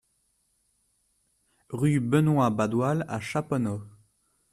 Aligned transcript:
Rue 1.69 1.99
Benoit 1.99 2.49
Badoil 2.49 3.05
à 3.07 3.19
Chaponost 3.19 3.83